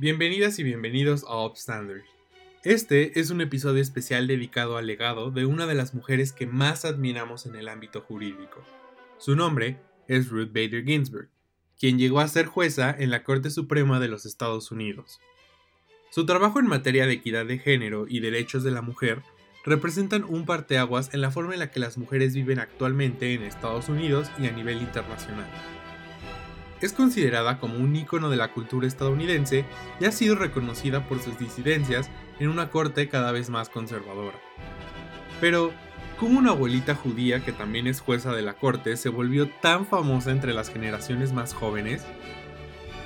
[0.00, 2.06] Bienvenidas y bienvenidos a Upstanders.
[2.64, 6.86] Este es un episodio especial dedicado al legado de una de las mujeres que más
[6.86, 8.64] admiramos en el ámbito jurídico.
[9.18, 9.76] Su nombre
[10.08, 11.28] es Ruth Bader Ginsburg,
[11.78, 15.20] quien llegó a ser jueza en la Corte Suprema de los Estados Unidos.
[16.08, 19.20] Su trabajo en materia de equidad de género y derechos de la mujer
[19.66, 23.90] representan un parteaguas en la forma en la que las mujeres viven actualmente en Estados
[23.90, 25.50] Unidos y a nivel internacional.
[26.80, 29.64] Es considerada como un ícono de la cultura estadounidense
[30.00, 34.38] y ha sido reconocida por sus disidencias en una corte cada vez más conservadora.
[35.40, 35.72] Pero,
[36.18, 40.30] ¿cómo una abuelita judía que también es jueza de la corte se volvió tan famosa
[40.30, 42.04] entre las generaciones más jóvenes?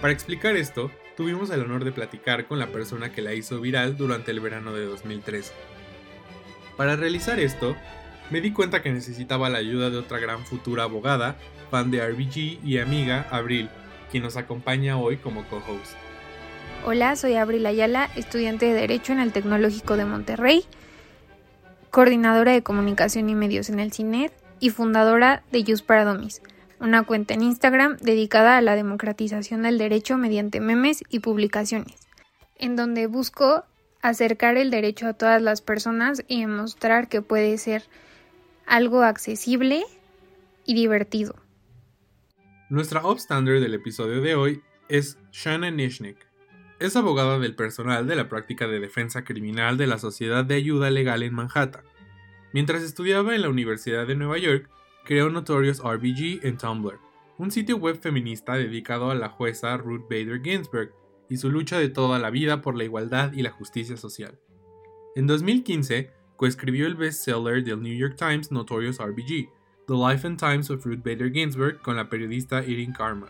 [0.00, 3.97] Para explicar esto, tuvimos el honor de platicar con la persona que la hizo viral
[3.97, 5.53] durante el verano de 2013.
[6.77, 7.77] Para realizar esto,
[8.31, 11.36] me di cuenta que necesitaba la ayuda de otra gran futura abogada,
[11.70, 13.69] fan de RBG y amiga, Abril,
[14.11, 15.95] quien nos acompaña hoy como co-host.
[16.87, 20.65] Hola, soy Abril Ayala, estudiante de Derecho en el Tecnológico de Monterrey,
[21.91, 26.19] coordinadora de comunicación y medios en el CINER y fundadora de Use para
[26.81, 31.97] una cuenta en Instagram dedicada a la democratización del derecho mediante memes y publicaciones,
[32.59, 33.65] en donde busco
[34.03, 37.84] acercar el derecho a todas las personas y demostrar que puede ser
[38.67, 39.84] algo accesible
[40.67, 41.37] y divertido.
[42.75, 46.17] Nuestra upstander del episodio de hoy es Shanna Nishnik.
[46.81, 50.91] Es abogada del personal de la práctica de defensa criminal de la Sociedad de Ayuda
[50.91, 51.84] Legal en Manhattan.
[52.53, 54.69] Mientras estudiaba en la Universidad de Nueva York,
[55.05, 56.98] creó Notorious RBG en Tumblr,
[57.39, 60.92] un sitio web feminista dedicado a la jueza Ruth Bader Ginsburg
[61.31, 64.41] y su lucha de toda la vida por la igualdad y la justicia social.
[65.14, 69.49] En 2015, coescribió el bestseller del New York Times Notorious RBG,
[69.87, 73.27] The Life and Times of Ruth Bader Ginsburg con la periodista Erin Karma,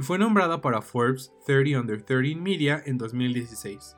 [0.00, 3.96] y fue nombrada para Forbes 30 Under 30 Media en 2016.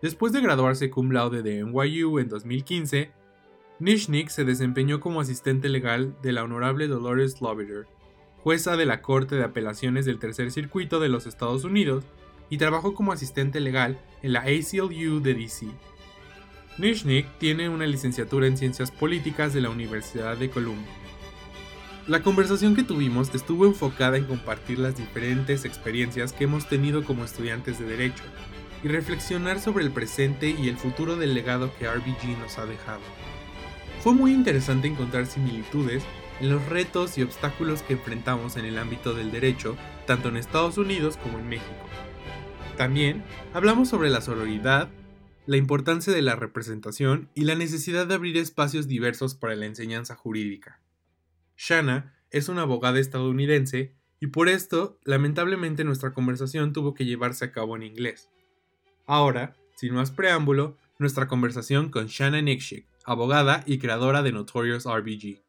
[0.00, 3.10] Después de graduarse cum laude de NYU en 2015,
[3.80, 7.86] Nishnik se desempeñó como asistente legal de la honorable Dolores Lobiter,
[8.42, 12.04] jueza de la Corte de Apelaciones del Tercer Circuito de los Estados Unidos,
[12.48, 15.66] y trabajó como asistente legal en la ACLU de DC.
[16.78, 20.88] Nishnik tiene una licenciatura en Ciencias Políticas de la Universidad de Columbia.
[22.08, 27.22] La conversación que tuvimos estuvo enfocada en compartir las diferentes experiencias que hemos tenido como
[27.22, 28.24] estudiantes de Derecho
[28.82, 33.02] y reflexionar sobre el presente y el futuro del legado que RBG nos ha dejado.
[34.00, 36.02] Fue muy interesante encontrar similitudes
[36.40, 39.76] en los retos y obstáculos que enfrentamos en el ámbito del derecho,
[40.06, 41.88] tanto en Estados Unidos como en México.
[42.78, 44.88] También hablamos sobre la sororidad,
[45.44, 50.14] la importancia de la representación y la necesidad de abrir espacios diversos para la enseñanza
[50.14, 50.77] jurídica.
[51.58, 57.52] Shanna es una abogada estadounidense y por esto, lamentablemente, nuestra conversación tuvo que llevarse a
[57.52, 58.30] cabo en inglés.
[59.06, 65.42] Ahora, sin más preámbulo, nuestra conversación con Shanna Nikshik, abogada y creadora de Notorious RBG.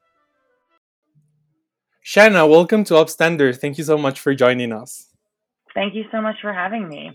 [2.01, 3.59] Shanna, welcome to Upstanders.
[3.59, 5.13] Thank you so much for joining us.
[5.75, 7.13] Thank you so much for having me.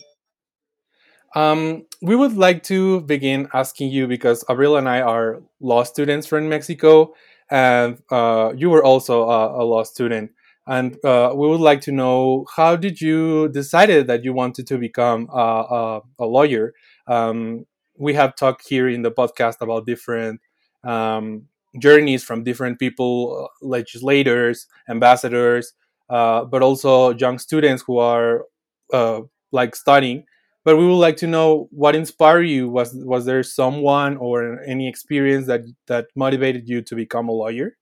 [1.34, 6.28] Um, we would like to begin asking you because Abril and I are law students
[6.28, 7.14] from Mexico,
[7.54, 10.32] and uh, you were also a, a, law student.
[10.66, 14.76] And uh, we would like to know how did you decided that you wanted to
[14.76, 16.74] become a, a, a lawyer?
[17.06, 17.64] Um,
[17.96, 20.40] we have talked here in the podcast about different
[20.82, 21.46] um,
[21.78, 25.74] journeys from different people, uh, legislators, ambassadors,
[26.10, 28.46] uh, but also young students who are
[28.92, 29.20] uh,
[29.52, 30.24] like studying.
[30.64, 32.68] But we would like to know what inspired you.
[32.68, 37.76] Was was there someone or any experience that that motivated you to become a lawyer?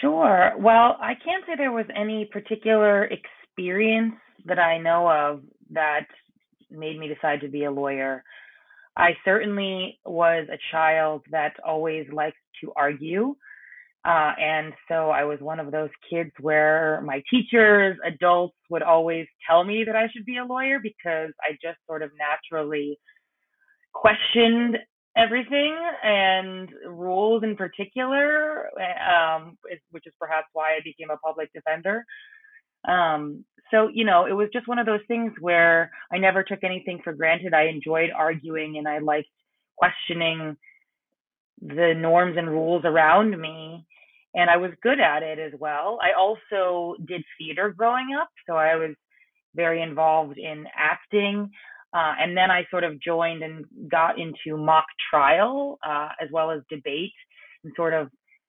[0.00, 0.52] Sure.
[0.58, 4.14] Well, I can't say there was any particular experience
[4.46, 6.06] that I know of that
[6.70, 8.22] made me decide to be a lawyer.
[8.96, 13.36] I certainly was a child that always liked to argue.
[14.08, 19.26] Uh, and so I was one of those kids where my teachers, adults would always
[19.46, 22.98] tell me that I should be a lawyer because I just sort of naturally
[23.92, 24.78] questioned
[25.14, 29.58] everything and rules in particular, um,
[29.90, 32.02] which is perhaps why I became a public defender.
[32.88, 36.64] Um, so, you know, it was just one of those things where I never took
[36.64, 37.52] anything for granted.
[37.52, 39.28] I enjoyed arguing and I liked
[39.76, 40.56] questioning
[41.60, 43.84] the norms and rules around me.
[44.34, 45.98] And I was good at it as well.
[46.02, 48.28] I also did theater growing up.
[48.46, 48.94] So I was
[49.54, 51.50] very involved in acting.
[51.94, 56.50] Uh, and then I sort of joined and got into mock trial uh, as well
[56.50, 57.12] as debate
[57.64, 58.08] and sort of,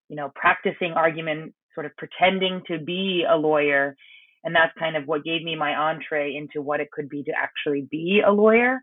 [0.10, 3.96] you know, practicing argument, sort of pretending to be a lawyer
[4.44, 7.32] and that's kind of what gave me my entree into what it could be to
[7.36, 8.80] actually be a lawyer.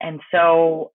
[0.00, 0.92] And so,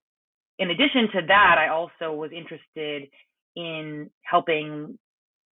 [0.60, 3.10] in addition to that, I also was interested
[3.56, 5.00] in helping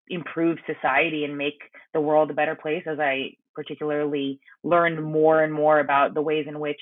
[0.09, 1.59] improve society and make
[1.93, 6.47] the world a better place as I particularly learned more and more about the ways
[6.49, 6.81] in which,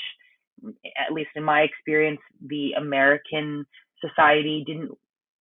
[0.65, 3.65] at least in my experience, the American
[4.01, 4.91] society didn't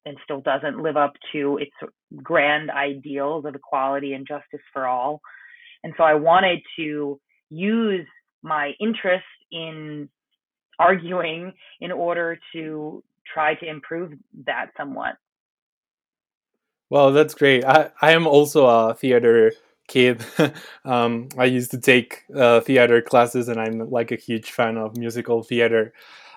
[0.05, 1.71] and still doesn't live up to its
[2.23, 5.21] grand ideals of equality and justice for all.
[5.83, 7.19] And so I wanted to
[7.49, 8.07] use
[8.41, 10.09] my interest in
[10.79, 14.13] arguing in order to try to improve
[14.45, 15.15] that somewhat.
[16.91, 17.63] Well, that's great.
[17.65, 19.53] I, I am also a theater
[19.87, 20.25] kid.
[20.85, 24.97] um, I used to take uh, theater classes, and I'm like a huge fan of
[24.97, 25.93] musical theater.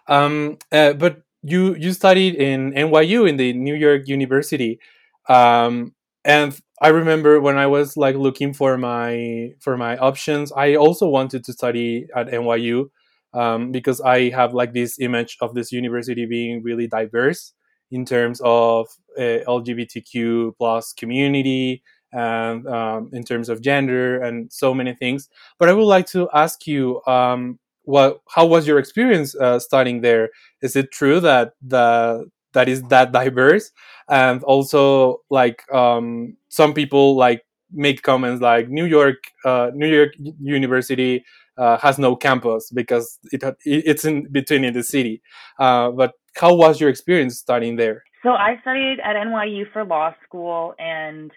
[0.09, 4.81] Um, uh, but you you studied in NYU in the New York University,
[5.29, 10.77] um, and I remember when I was like looking for my for my options, I
[10.77, 12.91] also wanted to study at NYU
[13.33, 17.55] um, because I have like this image of this university being really diverse
[17.91, 18.89] in terms of
[19.19, 21.83] uh, LGBTQ plus community
[22.13, 25.29] and um, in terms of gender and so many things.
[25.59, 30.01] But I would like to ask you, um, what how was your experience uh, studying
[30.01, 30.31] there?
[30.63, 33.71] Is it true that the that is that diverse?
[34.09, 37.43] And also, like um, some people like
[37.73, 41.25] make comments like New York, uh, New York University
[41.59, 45.21] uh, has no campus because it it's in between in the city.
[45.59, 48.03] Uh, but how was your experience studying there?
[48.23, 51.31] So I studied at NYU for law school, and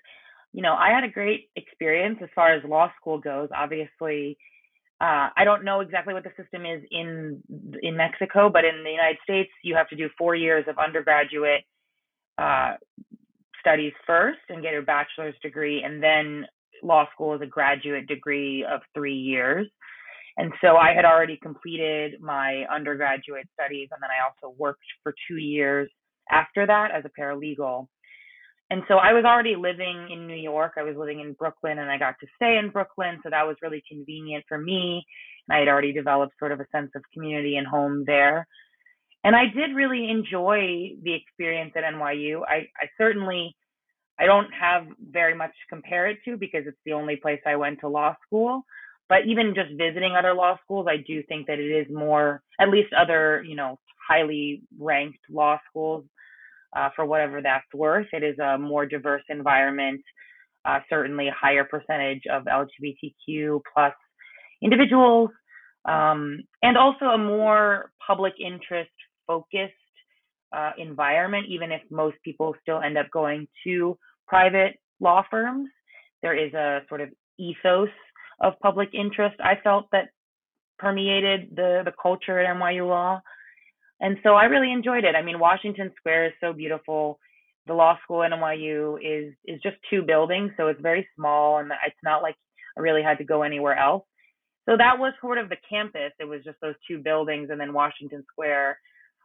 [0.53, 3.49] you know I had a great experience as far as law school goes.
[3.55, 4.37] Obviously,
[4.99, 7.41] uh, I don't know exactly what the system is in
[7.81, 11.63] in Mexico, but in the United States, you have to do four years of undergraduate
[12.37, 12.75] uh,
[13.59, 16.45] studies first and get your bachelor's degree, and then
[16.83, 19.67] law school is a graduate degree of three years.
[20.37, 25.13] And so I had already completed my undergraduate studies, and then I also worked for
[25.27, 25.89] two years
[26.29, 27.87] after that as a paralegal.
[28.69, 30.73] And so I was already living in New York.
[30.77, 33.19] I was living in Brooklyn, and I got to stay in Brooklyn.
[33.23, 35.03] So that was really convenient for me.
[35.47, 38.45] And I had already developed sort of a sense of community and home there.
[39.23, 42.41] And I did really enjoy the experience at NYU.
[42.47, 43.55] I, I certainly
[44.19, 47.55] I don't have very much to compare it to because it's the only place I
[47.55, 48.63] went to law school
[49.09, 52.69] but even just visiting other law schools, I do think that it is more, at
[52.69, 56.05] least other, you know, highly ranked law schools,
[56.75, 58.07] uh, for whatever that's worth.
[58.11, 60.01] It is a more diverse environment,
[60.65, 63.93] uh, certainly a higher percentage of LGBTQ plus
[64.61, 65.29] individuals,
[65.85, 68.91] um, and also a more public interest
[69.25, 69.73] focused
[70.55, 75.69] uh, environment, even if most people still end up going to private law firms.
[76.21, 77.89] There is a sort of ethos
[78.39, 80.09] of public interest I felt that
[80.79, 83.21] permeated the the culture at NYU Law.
[83.99, 85.15] And so I really enjoyed it.
[85.15, 87.19] I mean, Washington Square is so beautiful.
[87.65, 91.71] The law school at NYU is is just two buildings, so it's very small and
[91.85, 92.35] it's not like
[92.77, 94.05] I really had to go anywhere else.
[94.67, 96.11] So that was sort of the campus.
[96.19, 98.77] It was just those two buildings and then Washington Square.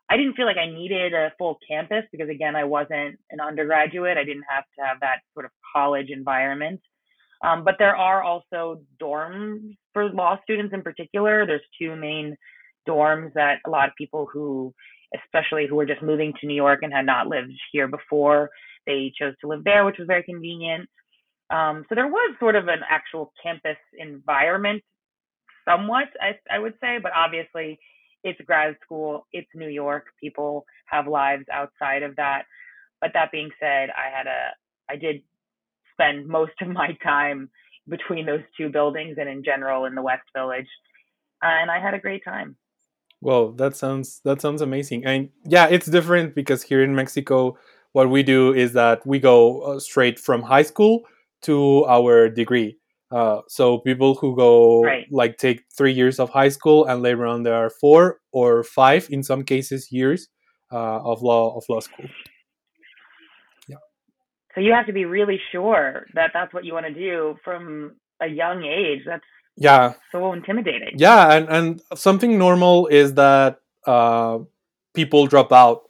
[0.08, 4.18] I didn't feel like I needed a full campus because again, I wasn't an undergraduate.
[4.18, 6.80] I didn't have to have that sort of college environment.
[7.42, 11.44] Um, but there are also dorms for law students in particular.
[11.44, 12.36] There's two main
[12.88, 14.72] dorms that a lot of people who,
[15.24, 18.50] especially who were just moving to New York and had not lived here before,
[18.86, 20.88] they chose to live there, which was very convenient.
[21.50, 24.82] Um, so there was sort of an actual campus environment,
[25.68, 27.78] somewhat, I, I would say, but obviously
[28.24, 30.06] it's grad school, it's New York.
[30.20, 32.44] People have lives outside of that.
[33.00, 34.50] But that being said, I had a,
[34.88, 35.22] I did
[36.02, 37.48] spend most of my time
[37.88, 40.68] between those two buildings and in general in the West Village.
[41.42, 42.56] Uh, and I had a great time.
[43.20, 45.04] Well, that sounds that sounds amazing.
[45.04, 47.56] And yeah, it's different because here in Mexico,
[47.92, 51.02] what we do is that we go uh, straight from high school
[51.42, 52.76] to our degree.
[53.10, 55.06] Uh, so people who go right.
[55.10, 59.06] like take three years of high school and later on there are four or five
[59.10, 60.28] in some cases years
[60.72, 62.06] uh, of law of law school.
[64.54, 67.96] So you have to be really sure that that's what you want to do from
[68.20, 69.00] a young age.
[69.06, 69.24] That's
[69.56, 70.94] yeah, so intimidating.
[70.96, 74.38] Yeah, and and something normal is that uh,
[74.94, 75.82] people drop out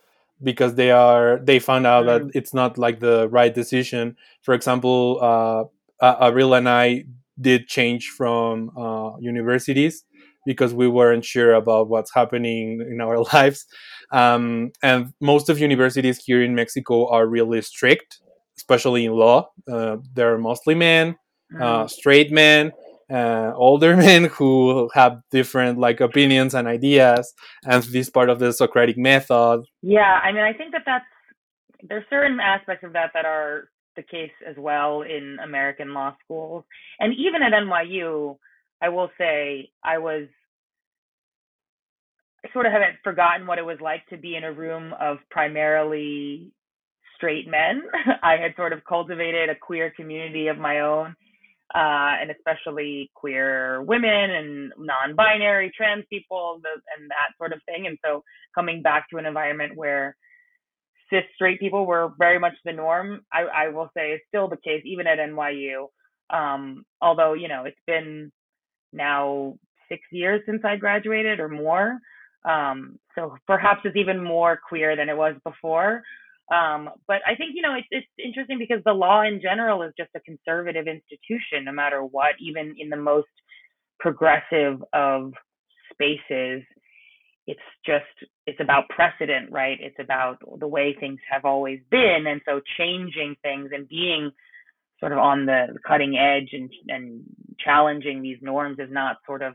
[0.42, 2.06] because they are they found out mm.
[2.06, 4.16] that it's not like the right decision.
[4.42, 5.64] For example, uh,
[6.00, 7.04] and I
[7.40, 10.04] did change from uh, universities
[10.44, 13.66] because we weren't sure about what's happening in our lives.
[14.10, 18.20] Um, and most of universities here in Mexico are really strict
[18.62, 19.50] especially in law.
[19.70, 21.16] Uh, they're mostly men,
[21.60, 21.90] uh, mm.
[21.90, 22.72] straight men,
[23.12, 28.52] uh, older men who have different like opinions and ideas and this part of the
[28.52, 31.04] socratic method yeah i mean i think that that's
[31.88, 36.64] there's certain aspects of that that are the case as well in american law schools
[37.00, 38.36] and even at nyu
[38.80, 40.26] i will say i was
[42.44, 45.18] I sort of haven't forgotten what it was like to be in a room of
[45.30, 46.50] primarily
[47.22, 47.82] straight men.
[48.22, 51.14] I had sort of cultivated a queer community of my own
[51.74, 56.60] uh, and especially queer women and non-binary trans people
[56.96, 57.86] and that sort of thing.
[57.86, 58.22] And so
[58.54, 60.16] coming back to an environment where
[61.08, 64.58] cis straight people were very much the norm, I, I will say is still the
[64.58, 65.86] case even at NYU.
[66.28, 68.30] Um, although you know it's been
[68.92, 69.54] now
[69.88, 71.98] six years since I graduated or more.
[72.44, 76.02] Um, so perhaps it's even more queer than it was before.
[76.50, 79.92] Um, but I think you know it's it's interesting because the law in general is
[79.96, 82.34] just a conservative institution, no matter what.
[82.40, 83.28] Even in the most
[84.00, 85.32] progressive of
[85.92, 86.62] spaces,
[87.46, 88.04] it's just
[88.46, 89.78] it's about precedent, right?
[89.80, 94.30] It's about the way things have always been, and so changing things and being
[95.00, 97.22] sort of on the cutting edge and and
[97.58, 99.54] challenging these norms is not sort of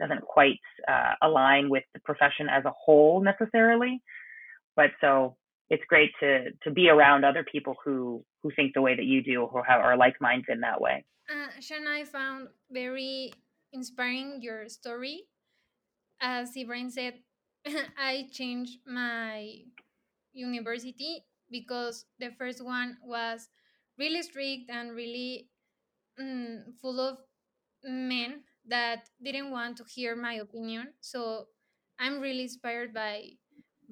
[0.00, 0.58] doesn't quite
[0.88, 4.02] uh, align with the profession as a whole necessarily.
[4.76, 5.36] But so
[5.70, 9.22] it's great to to be around other people who who think the way that you
[9.22, 11.04] do or have, are like minded in that way.
[11.30, 11.48] Uh,
[11.88, 13.32] I found very
[13.72, 15.24] inspiring your story.
[16.20, 17.14] As Ibrahim said,
[17.98, 19.48] I changed my
[20.32, 23.48] university because the first one was
[23.98, 25.48] really strict and really
[26.20, 27.18] mm, full of
[27.84, 30.94] men that didn't want to hear my opinion.
[31.00, 31.46] So
[31.98, 33.38] I'm really inspired by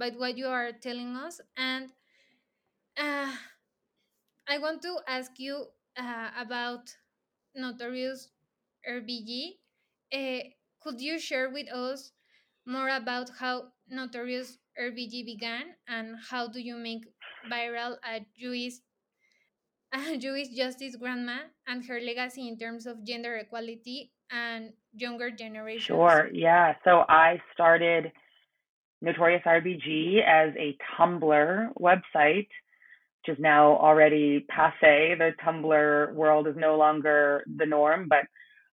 [0.01, 1.93] by what you are telling us, and
[2.97, 3.31] uh,
[4.49, 5.67] I want to ask you
[5.97, 6.89] uh, about
[7.55, 8.31] Notorious
[8.89, 9.61] RBG.
[10.13, 10.49] Uh,
[10.83, 12.13] could you share with us
[12.67, 17.05] more about how Notorious RBG began and how do you make
[17.53, 18.75] viral a Jewish
[19.93, 25.87] a Jewish justice grandma and her legacy in terms of gender equality and younger generations?
[25.87, 26.75] Sure, yeah.
[26.85, 28.13] So I started
[29.03, 35.15] Notorious RBG as a Tumblr website, which is now already passe.
[35.19, 38.25] The Tumblr world is no longer the norm, but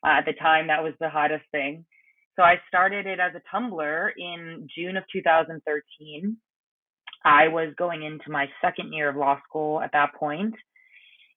[0.05, 1.85] uh, at the time that was the hottest thing.
[2.35, 6.37] So I started it as a Tumblr in June of 2013.
[7.25, 10.53] I was going into my second year of law school at that point,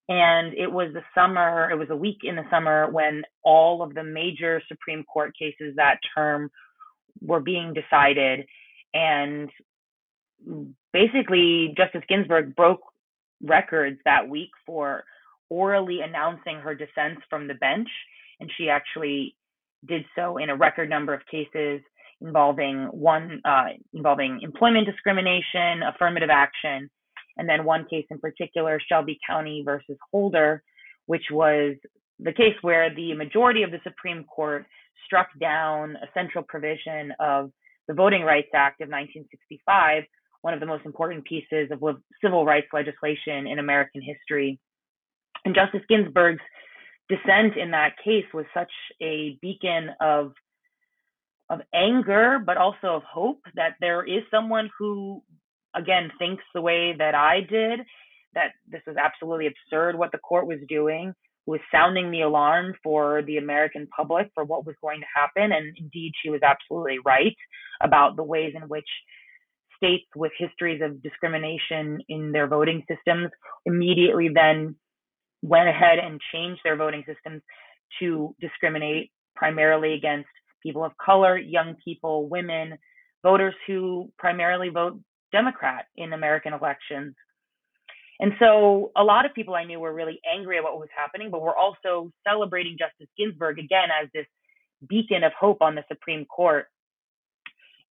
[0.09, 3.95] and it was the summer, it was a week in the summer when all of
[3.95, 6.51] the major Supreme Court cases that term
[7.23, 8.47] were being decided.
[8.95, 9.51] And
[10.93, 12.81] basically, Justice Ginsburg broke
[13.43, 15.05] records that week for
[15.49, 17.89] orally announcing her dissents from the bench.
[18.41, 19.37] And she actually
[19.87, 21.81] did so in a record number of cases
[22.21, 26.91] involving one uh, involving employment discrimination, affirmative action,
[27.37, 30.63] and then one case in particular, Shelby County versus Holder,
[31.07, 31.77] which was
[32.19, 34.67] the case where the majority of the Supreme Court
[35.07, 37.51] struck down a central provision of
[37.91, 40.05] the Voting Rights Act of 1965,
[40.43, 41.81] one of the most important pieces of
[42.23, 44.61] civil rights legislation in American history.
[45.45, 46.43] And Justice Ginsburg's
[47.09, 48.71] dissent in that case was such
[49.03, 50.33] a beacon of
[51.49, 55.21] of anger, but also of hope that there is someone who
[55.75, 57.81] again thinks the way that I did,
[58.35, 61.13] that this was absolutely absurd what the court was doing,
[61.51, 65.53] was sounding the alarm for the American public for what was going to happen.
[65.53, 67.37] And indeed, she was absolutely right
[67.83, 68.89] about the ways in which
[69.77, 73.31] states with histories of discrimination in their voting systems
[73.67, 74.77] immediately then
[75.43, 77.43] went ahead and changed their voting systems
[77.99, 80.29] to discriminate primarily against
[80.63, 82.77] people of color, young people, women,
[83.23, 85.01] voters who primarily vote
[85.33, 87.15] Democrat in American elections.
[88.21, 91.31] And so a lot of people I knew were really angry at what was happening,
[91.31, 94.27] but were also celebrating Justice Ginsburg again as this
[94.89, 96.67] beacon of hope on the Supreme Court.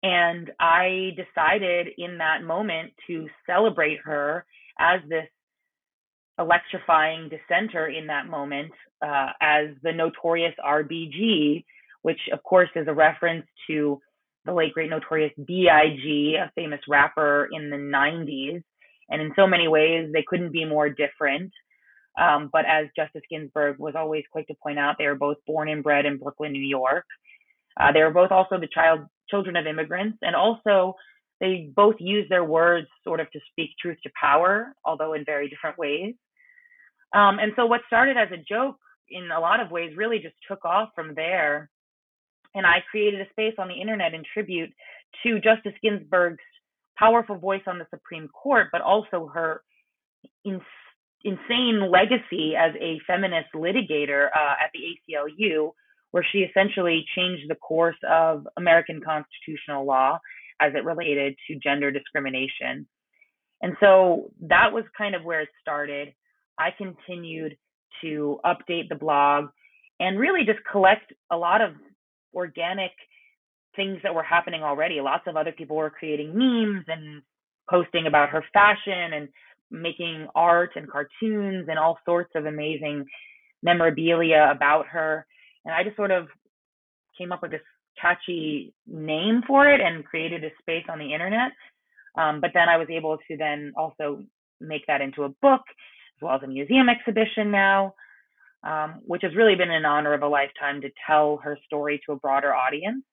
[0.03, 4.45] And I decided in that moment to celebrate her
[4.79, 5.27] as this
[6.37, 8.71] electrifying dissenter in that moment
[9.01, 11.65] uh, as the notorious RBG,
[12.03, 13.99] which of course is a reference to
[14.45, 18.63] the late great notorious B.I.G., a famous rapper in the 90s.
[19.09, 21.51] And in so many ways, they couldn't be more different.
[22.19, 25.69] Um, but as Justice Ginsburg was always quick to point out, they were both born
[25.69, 27.05] and bred in Brooklyn, New York.
[27.79, 30.95] Uh, they were both also the child children of immigrants, and also
[31.39, 35.49] they both used their words sort of to speak truth to power, although in very
[35.49, 36.15] different ways.
[37.13, 38.77] Um, and so what started as a joke
[39.09, 41.69] in a lot of ways really just took off from there.
[42.55, 44.71] And I created a space on the internet in tribute
[45.23, 46.43] to Justice Ginsburg's
[46.99, 49.61] powerful voice on the Supreme Court, but also her
[50.43, 50.59] in,
[51.23, 55.71] insane legacy as a feminist litigator uh, at the ACLU,
[56.11, 60.19] where she essentially changed the course of American constitutional law
[60.59, 62.87] as it related to gender discrimination.
[63.61, 66.13] And so that was kind of where it started.
[66.57, 67.57] I continued
[68.01, 69.45] to update the blog
[69.99, 71.71] and really just collect a lot of
[72.33, 72.91] organic
[73.79, 74.99] things that were happening already.
[74.99, 77.21] Lots of other people were creating memes and
[77.69, 79.29] posting about her fashion and
[79.71, 83.05] making art and cartoons and all sorts of amazing
[83.63, 85.25] memorabilia about her.
[85.63, 86.27] And I just sort of
[87.17, 87.61] came up with this
[88.01, 91.51] catchy name for it and created a space on the internet.
[92.17, 94.23] Um, but then I was able to then also
[94.59, 95.61] make that into a book
[96.17, 97.93] as well as a museum exhibition now,
[98.65, 102.11] um, which has really been an honor of a lifetime to tell her story to
[102.11, 103.05] a broader audience.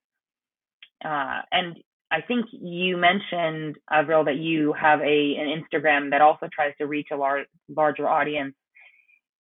[1.04, 1.76] Uh, and
[2.10, 6.86] I think you mentioned, Avril, that you have a an Instagram that also tries to
[6.86, 8.54] reach a lar- larger audience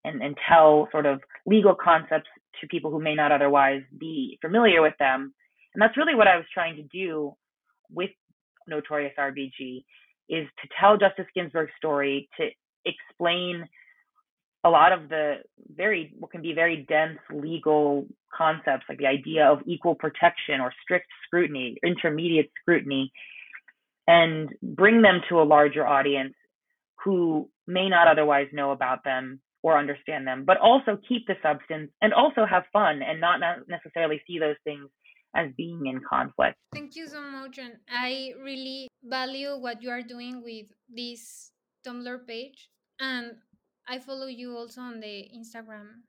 [0.04, 2.30] and, and tell sort of legal concepts
[2.62, 5.34] to people who may not otherwise be familiar with them.
[5.74, 7.34] And that's really what I was trying to do
[7.92, 8.10] with
[8.68, 9.84] Notorious RBG
[10.30, 12.48] is to tell Justice Ginsburg's story, to
[12.86, 13.66] explain
[14.66, 15.36] a lot of the
[15.74, 18.06] very what can be very dense legal
[18.36, 23.12] concepts like the idea of equal protection or strict scrutiny intermediate scrutiny
[24.08, 26.34] and bring them to a larger audience
[27.04, 31.92] who may not otherwise know about them or understand them but also keep the substance
[32.02, 34.90] and also have fun and not necessarily see those things
[35.38, 36.56] as being in conflict.
[36.74, 41.52] Thank you so much and i really value what you are doing with this
[41.86, 43.34] tumblr page and
[43.88, 46.04] I follow you also on the Instagram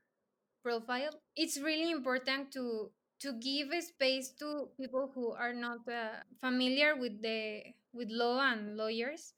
[0.63, 1.11] profile.
[1.35, 6.97] It's really important to to give a space to people who are not uh, familiar
[6.97, 7.63] with the
[7.93, 9.33] with law and lawyers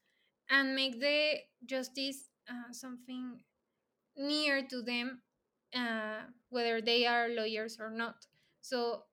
[0.50, 3.38] and make the justice uh, something
[4.16, 5.20] near to them
[5.74, 8.26] uh, whether they are lawyers or not.
[8.60, 9.04] So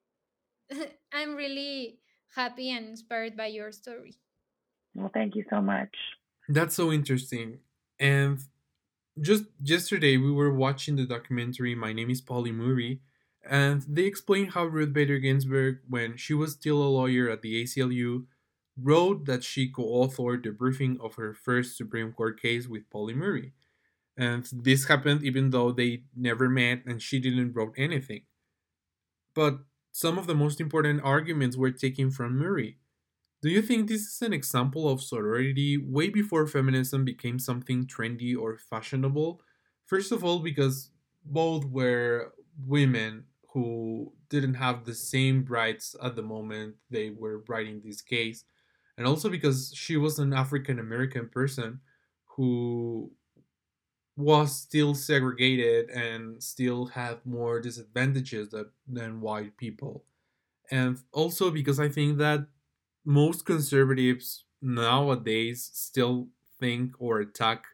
[1.14, 2.00] i'm really
[2.36, 4.16] happy and inspired by your story.
[4.96, 5.94] Well thank you so much.
[6.48, 7.60] That's so interesting.
[8.00, 8.40] And
[9.20, 13.02] just yesterday we were watching the documentary My Name is Pauli Murray,
[13.48, 17.64] and they explained how Ruth Bader Ginsburg, when she was still a lawyer at the
[17.64, 18.26] ACLU,
[18.82, 23.54] wrote that she co-authored the briefing of her first Supreme Court case with Pauli Murray.
[24.18, 28.24] And this happened even though they never met and she didn't wrote anything.
[29.34, 29.60] But
[29.92, 32.80] some of the most important arguments were taken from Murray.
[33.46, 38.36] Do you think this is an example of sorority way before feminism became something trendy
[38.36, 39.40] or fashionable?
[39.86, 40.90] First of all, because
[41.24, 42.34] both were
[42.66, 48.46] women who didn't have the same rights at the moment they were writing this case,
[48.98, 51.82] and also because she was an African American person
[52.26, 53.12] who
[54.18, 60.04] was still segregated and still had more disadvantages that, than white people.
[60.72, 62.48] And also because I think that
[63.06, 67.66] most conservatives nowadays still think or attack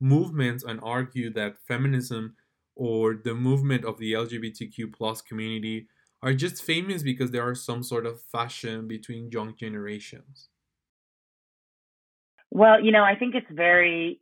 [0.00, 2.36] movements and argue that feminism
[2.74, 5.88] or the movement of the LGBTQ plus community
[6.22, 10.48] are just famous because there are some sort of fashion between young generations.
[12.50, 14.20] Well, you know, I think it's very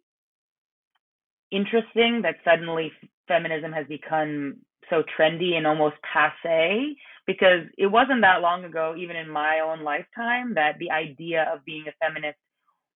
[1.50, 2.92] interesting that suddenly
[3.28, 4.56] feminism has become
[4.90, 9.82] so trendy and almost passe because it wasn't that long ago, even in my own
[9.82, 12.38] lifetime, that the idea of being a feminist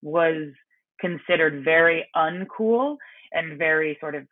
[0.02, 0.52] was
[1.00, 2.96] considered very uncool
[3.32, 4.24] and very sort of,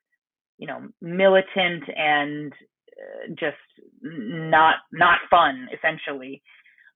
[0.59, 3.57] you know, militant and uh, just
[4.03, 6.43] not not fun, essentially.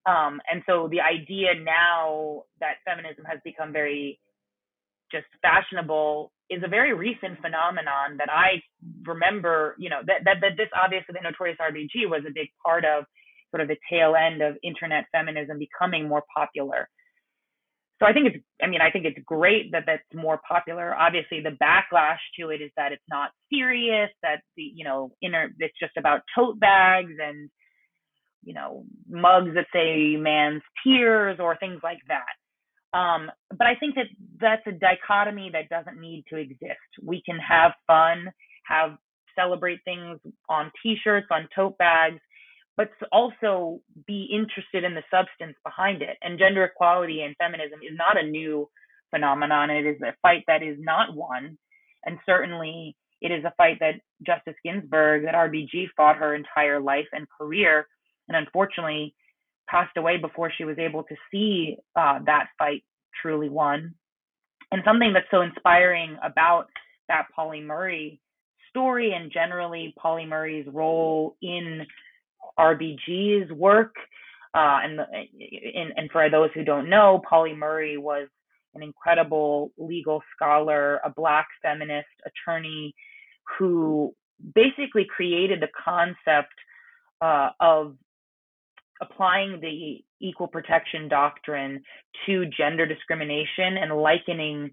[0.06, 4.18] Um, and so the idea now that feminism has become very
[5.12, 8.60] just fashionable is a very recent phenomenon that I
[9.06, 12.84] remember, you know, that, that, that this obviously the Notorious RBG was a big part
[12.84, 13.04] of
[13.50, 16.88] sort of the tail end of internet feminism becoming more popular.
[18.00, 20.96] So I think it's, I mean, I think it's great that that's more popular.
[20.96, 25.50] Obviously, the backlash to it is that it's not serious, that the, you know, inner,
[25.58, 27.50] it's just about tote bags and,
[28.42, 32.24] you know, mugs that say man's tears or things like that.
[32.92, 34.06] Um, but I think that
[34.40, 36.80] that's a dichotomy that doesn't need to exist.
[37.02, 38.32] We can have fun,
[38.64, 38.96] have
[39.38, 42.20] celebrate things on T-shirts, on tote bags,
[42.76, 46.16] but also be interested in the substance behind it.
[46.22, 48.68] And gender equality and feminism is not a new
[49.10, 49.70] phenomenon.
[49.70, 51.58] It is a fight that is not won,
[52.04, 57.06] and certainly it is a fight that Justice Ginsburg, that RBG fought her entire life
[57.12, 57.86] and career,
[58.28, 59.14] and unfortunately
[59.70, 62.82] passed away before she was able to see uh, that fight
[63.20, 63.94] truly won.
[64.72, 66.66] And something that's so inspiring about
[67.08, 68.20] that Pauli Murray
[68.68, 71.86] story and generally Pauli Murray's role in
[72.58, 73.94] RBG's work.
[74.54, 78.28] Uh, and, and and for those who don't know, Pauli Murray was
[78.74, 82.94] an incredible legal scholar, a black feminist attorney
[83.58, 84.14] who
[84.54, 86.54] basically created the concept
[87.20, 87.96] uh, of
[89.00, 91.82] applying the equal protection doctrine
[92.26, 94.70] to gender discrimination and likening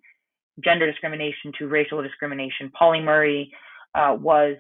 [0.64, 2.72] gender discrimination to racial discrimination.
[2.78, 3.52] Pauli Murray
[3.96, 4.56] uh, was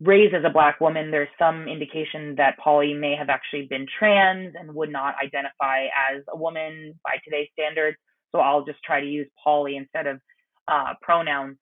[0.00, 1.10] raised as a black woman.
[1.10, 6.22] There's some indication that Pauli may have actually been trans and would not identify as
[6.32, 7.96] a woman by today's standards.
[8.30, 10.20] So I'll just try to use Pauli instead of
[10.68, 11.56] uh, pronouns.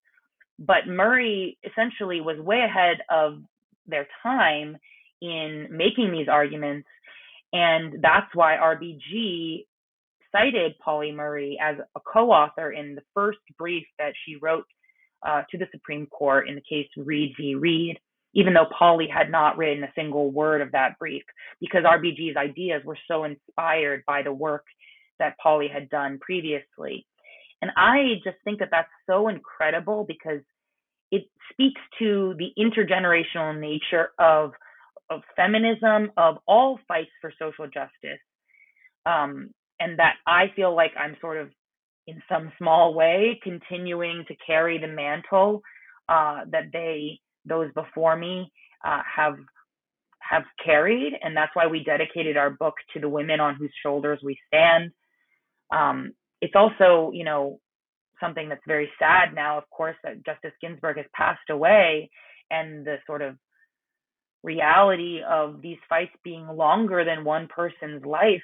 [0.58, 3.38] But Murray essentially was way ahead of
[3.86, 4.76] their time
[5.22, 6.86] in making these arguments.
[7.52, 9.66] And that's why RBG
[10.32, 14.66] cited Pauli Murray as a co author in the first brief that she wrote
[15.26, 17.54] uh, to the Supreme Court in the case Reed v.
[17.54, 17.98] Reed,
[18.34, 21.22] even though Pauli had not written a single word of that brief,
[21.60, 24.64] because RBG's ideas were so inspired by the work
[25.18, 27.06] that Pauli had done previously.
[27.62, 30.40] And I just think that that's so incredible because
[31.10, 34.52] it speaks to the intergenerational nature of
[35.10, 38.20] of feminism, of all fights for social justice,
[39.06, 41.50] um, and that I feel like I'm sort of
[42.06, 45.62] in some small way continuing to carry the mantle
[46.08, 48.52] uh, that they those before me
[48.84, 49.36] uh, have
[50.20, 54.20] have carried, and that's why we dedicated our book to the women on whose shoulders
[54.22, 54.92] we stand.
[55.72, 57.58] Um, it's also, you know,
[58.20, 62.10] something that's very sad now, of course, that Justice Ginsburg has passed away,
[62.50, 63.36] and the sort of
[64.42, 68.42] reality of these fights being longer than one person's life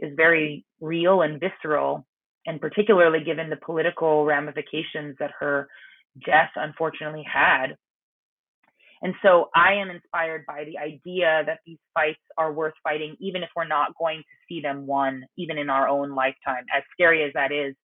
[0.00, 2.06] is very real and visceral,
[2.46, 5.68] and particularly given the political ramifications that her
[6.24, 7.76] death unfortunately had.
[9.02, 13.42] And so I am inspired by the idea that these fights are worth fighting, even
[13.42, 17.22] if we're not going to see them won, even in our own lifetime, as scary
[17.22, 17.76] as that is,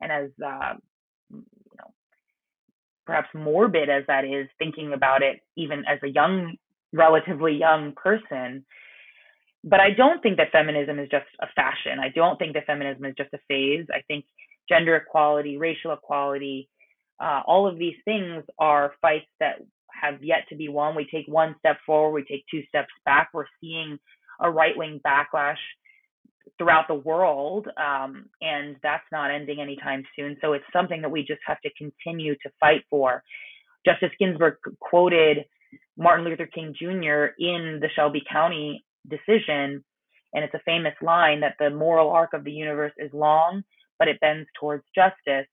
[0.00, 0.74] and as uh,
[1.30, 1.44] you
[1.78, 1.92] know,
[3.04, 6.56] perhaps morbid as that is, thinking about it even as a young,
[6.94, 8.64] relatively young person.
[9.62, 11.98] But I don't think that feminism is just a fashion.
[11.98, 13.86] I don't think that feminism is just a phase.
[13.92, 14.24] I think
[14.68, 16.68] gender equality, racial equality,
[17.20, 20.94] uh, all of these things are fights that have yet to be won.
[20.94, 23.30] We take one step forward, we take two steps back.
[23.32, 23.98] We're seeing
[24.40, 25.56] a right wing backlash
[26.58, 30.36] throughout the world, um, and that's not ending anytime soon.
[30.40, 33.22] So it's something that we just have to continue to fight for.
[33.86, 35.38] Justice Ginsburg quoted
[35.96, 37.34] Martin Luther King Jr.
[37.38, 39.84] in the Shelby County decision,
[40.32, 43.62] and it's a famous line that the moral arc of the universe is long,
[43.98, 45.46] but it bends towards justice.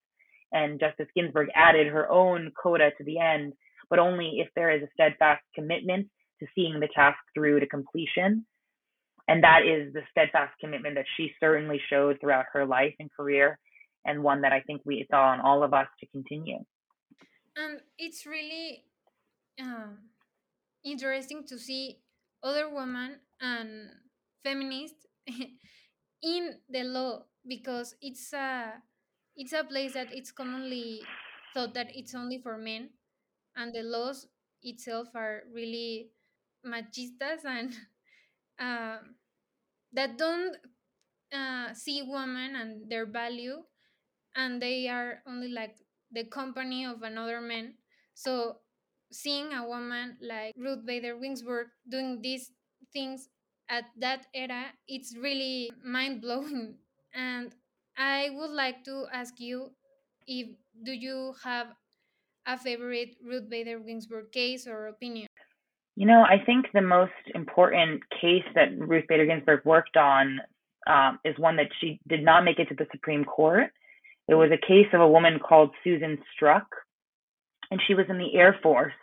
[0.53, 3.53] And Justice Ginsburg added her own coda to the end
[3.91, 6.07] but only if there is a steadfast commitment
[6.39, 8.47] to seeing the task through to completion.
[9.27, 13.59] And that is the steadfast commitment that she certainly showed throughout her life and career,
[14.05, 16.57] and one that I think we saw on all of us to continue.
[17.55, 18.83] And it's really
[19.61, 19.97] um,
[20.83, 21.99] interesting to see
[22.43, 23.89] other women and
[24.43, 25.05] feminists
[26.23, 28.73] in the law because it's a
[29.35, 31.01] it's a place that it's commonly
[31.53, 32.89] thought that it's only for men
[33.55, 34.27] and the laws
[34.63, 36.09] itself are really
[36.65, 37.73] machistas and
[38.59, 38.97] uh,
[39.93, 40.55] that don't
[41.33, 43.63] uh, see women and their value
[44.35, 45.75] and they are only like
[46.11, 47.73] the company of another man
[48.13, 48.57] so
[49.11, 52.51] seeing a woman like ruth bader ginsburg doing these
[52.93, 53.29] things
[53.69, 56.75] at that era it's really mind-blowing
[57.13, 57.55] and
[57.97, 59.69] i would like to ask you
[60.27, 60.47] if
[60.83, 61.67] do you have
[62.47, 65.27] a favorite Ruth Bader Ginsburg case or opinion?
[65.95, 70.39] You know, I think the most important case that Ruth Bader Ginsburg worked on
[70.87, 73.67] um, is one that she did not make it to the Supreme Court.
[74.27, 76.65] It was a case of a woman called Susan Struck,
[77.71, 78.93] and she was in the Air Force.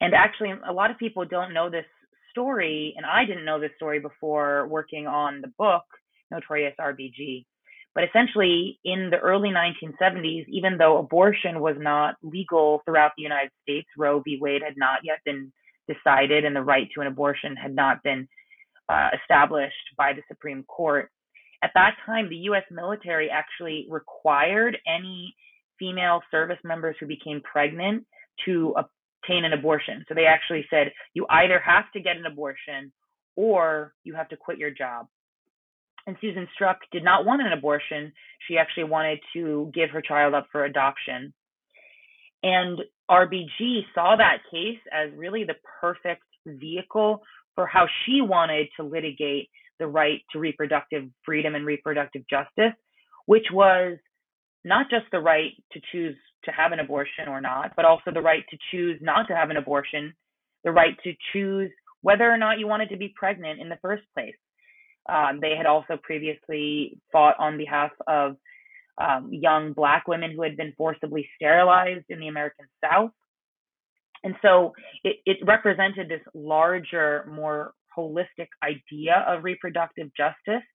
[0.00, 1.86] And actually, a lot of people don't know this
[2.30, 5.84] story, and I didn't know this story before working on the book,
[6.30, 7.46] Notorious RBG.
[7.94, 13.52] But essentially, in the early 1970s, even though abortion was not legal throughout the United
[13.62, 14.38] States, Roe v.
[14.38, 15.50] Wade had not yet been
[15.88, 18.28] decided, and the right to an abortion had not been
[18.90, 21.08] uh, established by the Supreme Court.
[21.62, 22.64] At that time, the U.S.
[22.70, 25.34] military actually required any
[25.78, 28.04] female service members who became pregnant
[28.44, 30.04] to obtain an abortion.
[30.08, 32.92] So they actually said you either have to get an abortion
[33.36, 35.06] or you have to quit your job.
[36.06, 38.12] And Susan Struck did not want an abortion.
[38.46, 41.34] She actually wanted to give her child up for adoption.
[42.42, 42.78] And
[43.10, 47.22] RBG saw that case as really the perfect vehicle
[47.54, 52.72] for how she wanted to litigate the right to reproductive freedom and reproductive justice,
[53.26, 53.98] which was
[54.66, 58.20] not just the right to choose to have an abortion or not, but also the
[58.20, 60.12] right to choose not to have an abortion,
[60.64, 61.70] the right to choose
[62.02, 64.34] whether or not you wanted to be pregnant in the first place.
[65.08, 68.36] Um, they had also previously fought on behalf of
[68.98, 73.10] um, young Black women who had been forcibly sterilized in the American South.
[74.24, 74.72] And so
[75.04, 80.66] it, it represented this larger, more holistic idea of reproductive justice.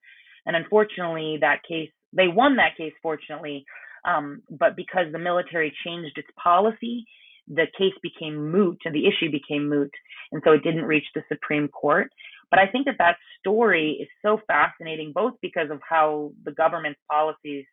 [0.46, 3.64] And unfortunately, that case, they won that case, fortunately.
[4.04, 7.04] Um, but because the military changed its policy,
[7.48, 9.90] the case became moot and the issue became moot.
[10.32, 12.08] And so it didn't reach the Supreme Court.
[12.50, 17.00] But I think that that story is so fascinating, both because of how the government's
[17.10, 17.64] policies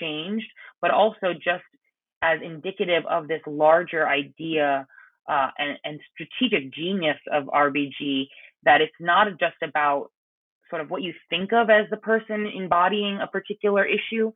[0.00, 0.46] changed,
[0.80, 1.64] but also just
[2.22, 4.86] as indicative of this larger idea
[5.28, 8.28] uh, and, and strategic genius of RBG
[8.64, 10.10] that it's not just about
[10.72, 14.32] sort of what you think of as the person embodying a particular issue,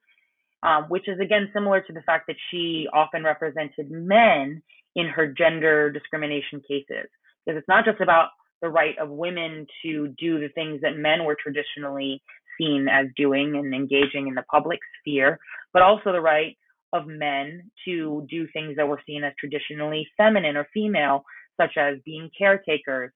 [0.62, 4.62] um, which is again similar to the fact that she often represented men
[4.94, 7.08] in her gender discrimination cases.
[7.44, 8.28] Because it's not just about
[8.60, 12.22] the right of women to do the things that men were traditionally
[12.58, 15.38] seen as doing and engaging in the public sphere,
[15.72, 16.56] but also the right
[16.92, 21.24] of men to do things that were seen as traditionally feminine or female,
[21.58, 23.12] such as being caretakers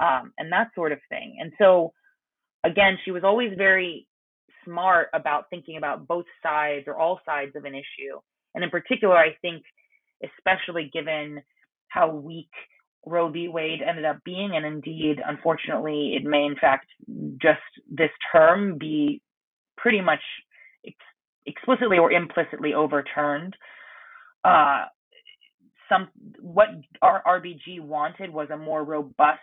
[0.00, 1.36] um, and that sort of thing.
[1.40, 1.92] And so,
[2.64, 4.06] again, she was always very
[4.64, 8.18] smart about thinking about both sides or all sides of an issue.
[8.54, 9.62] And in particular, I think,
[10.22, 11.42] especially given
[11.88, 12.50] how weak
[13.06, 13.48] Roe v.
[13.48, 16.86] Wade ended up being, and indeed, unfortunately, it may in fact
[17.40, 19.22] just this term be
[19.76, 20.20] pretty much
[20.86, 20.94] ex-
[21.46, 23.56] explicitly or implicitly overturned.
[24.44, 24.84] Uh,
[25.88, 26.08] some
[26.40, 26.68] what
[27.02, 29.40] our RBG wanted was a more robust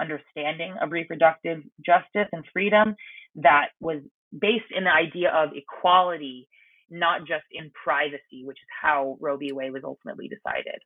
[0.00, 2.94] understanding of reproductive justice and freedom
[3.36, 4.00] that was
[4.38, 6.48] based in the idea of equality,
[6.90, 9.52] not just in privacy, which is how Roe v.
[9.52, 10.80] Wade was ultimately decided.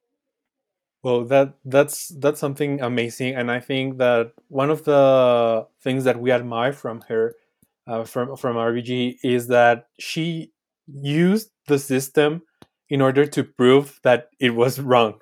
[1.03, 6.19] Well, that that's that's something amazing, and I think that one of the things that
[6.19, 7.35] we admire from her,
[7.87, 10.53] uh, from from RBG, is that she
[10.87, 12.43] used the system
[12.89, 15.21] in order to prove that it was wrong.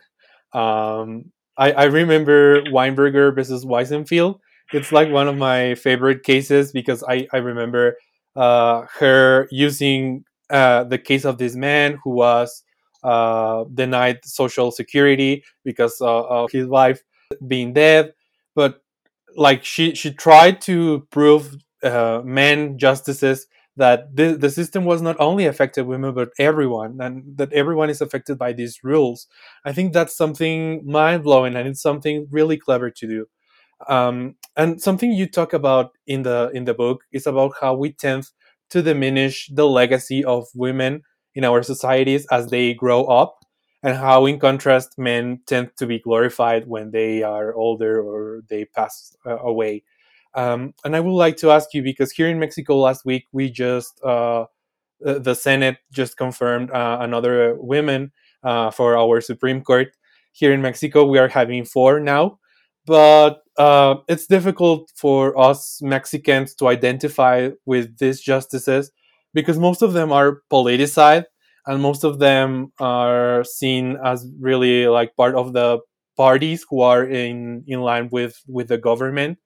[0.53, 4.39] Um, I, I remember Weinberger versus Wiesenfeld.
[4.73, 7.97] It's like one of my favorite cases because I I remember
[8.37, 12.63] uh, her using uh, the case of this man who was
[13.05, 17.03] uh, denied social security because uh, of his wife
[17.47, 18.15] being dead.
[18.55, 18.81] But
[19.37, 25.17] like she she tried to prove uh, men justices that the, the system was not
[25.19, 29.27] only affected women but everyone and that everyone is affected by these rules.
[29.65, 33.27] I think that's something mind-blowing and it's something really clever to do.
[33.89, 37.93] Um, and something you talk about in the in the book is about how we
[37.93, 38.29] tend
[38.71, 41.03] to diminish the legacy of women
[41.35, 43.39] in our societies as they grow up
[43.83, 48.65] and how in contrast men tend to be glorified when they are older or they
[48.65, 49.83] pass uh, away
[50.35, 53.51] um, and i would like to ask you because here in mexico last week we
[53.51, 54.45] just uh,
[55.01, 58.13] the senate just confirmed uh, another woman
[58.45, 59.89] uh, for our supreme court.
[60.33, 62.39] Here in mexico we are having four now
[62.87, 68.91] but uh, it's difficult for us mexicans to identify with these justices
[69.35, 71.27] because most of them are politicized
[71.67, 75.79] and most of them are seen as really like part of the
[76.17, 79.39] parties who are in in line with with the government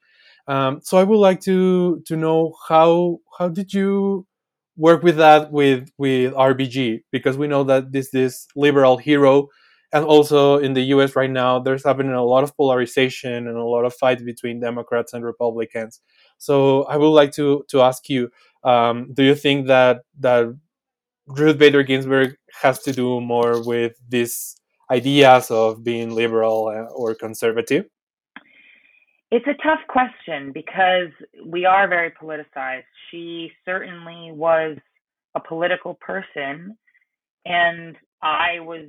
[0.48, 4.26] um, so i would like to to know how how did you
[4.76, 9.48] work with that with with rbg because we know that this this liberal hero
[9.92, 13.64] and also in the us right now there's happening a lot of polarization and a
[13.64, 16.00] lot of fight between democrats and republicans
[16.38, 18.30] so i would like to to ask you
[18.64, 20.46] um, do you think that that
[21.26, 24.56] Ruth Bader Ginsburg has to do more with these
[24.90, 27.87] ideas of being liberal uh, or conservative?
[29.32, 31.10] It's a tough question because
[31.44, 32.84] we are very politicized.
[33.10, 34.76] She certainly was
[35.34, 36.76] a political person,
[37.44, 38.86] and I was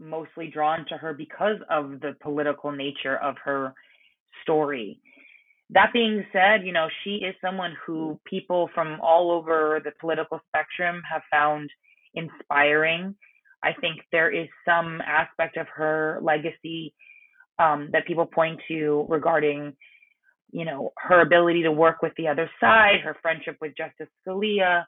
[0.00, 3.74] mostly drawn to her because of the political nature of her
[4.42, 4.98] story.
[5.70, 10.40] That being said, you know, she is someone who people from all over the political
[10.48, 11.68] spectrum have found
[12.14, 13.14] inspiring.
[13.62, 16.94] I think there is some aspect of her legacy
[17.58, 19.74] um, that people point to regarding,
[20.50, 24.84] you know, her ability to work with the other side, her friendship with Justice Scalia,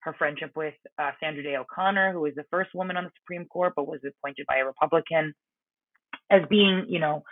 [0.00, 3.46] her friendship with uh, Sandra Day O'Connor, who was the first woman on the Supreme
[3.46, 5.34] Court but was appointed by a Republican,
[6.30, 7.22] as being, you know,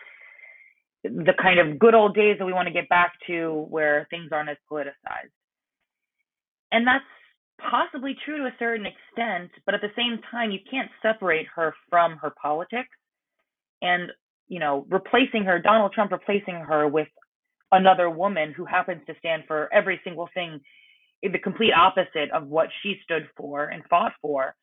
[1.05, 4.31] the kind of good old days that we want to get back to where things
[4.33, 5.33] aren't as politicized.
[6.73, 7.05] And that's
[7.71, 11.75] possibly true to a certain extent, but at the same time, you can't separate her
[11.89, 12.89] from her politics.
[13.81, 14.11] And,
[14.49, 17.09] you know, replacing her, Donald Trump replacing her with
[17.71, 20.61] another woman who happens to stand for every single thing,
[21.23, 24.55] the complete opposite of what she stood for and fought for,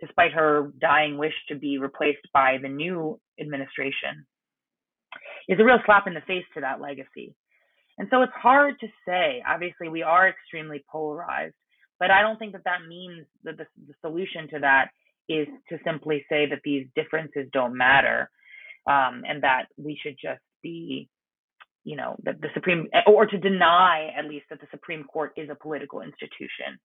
[0.00, 4.26] despite her dying wish to be replaced by the new administration,
[5.48, 7.34] is a real slap in the face to that legacy.
[7.98, 9.42] And so it's hard to say.
[9.46, 11.54] Obviously, we are extremely polarized.
[11.98, 14.88] But I don't think that that means that the, the solution to that
[15.28, 18.30] is to simply say that these differences don't matter
[18.86, 21.08] um, and that we should just be,
[21.84, 25.48] you know, that the Supreme, or to deny at least that the Supreme Court is
[25.50, 26.78] a political institution.